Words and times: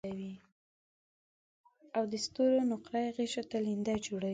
او 1.97 2.03
د 2.11 2.13
ستورو 2.25 2.61
نقره 2.71 2.99
يي 3.05 3.09
غشو 3.17 3.43
ته 3.51 3.57
لینده 3.65 3.95
جوړوي 4.05 4.29